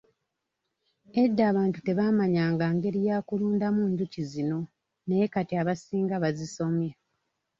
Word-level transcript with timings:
Edda 1.23 1.43
abantu 1.51 1.77
tebaamanyanga 1.85 2.65
ngeri 2.75 3.01
ya 3.09 3.17
kulundamu 3.27 3.81
njuki 3.91 4.21
zino 4.31 4.59
naye 5.07 5.25
kati 5.33 5.53
abasinga 5.61 6.15
bazisomye. 6.23 6.91